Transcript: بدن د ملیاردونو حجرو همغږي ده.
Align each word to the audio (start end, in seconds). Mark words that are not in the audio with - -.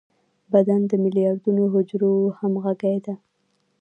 بدن 0.53 0.81
د 0.87 0.91
ملیاردونو 1.03 1.63
حجرو 1.73 2.13
همغږي 2.39 2.97
ده. 3.05 3.15